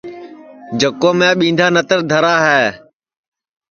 [0.79, 2.63] جکو میں ٻِندھا نتر دھرا ہے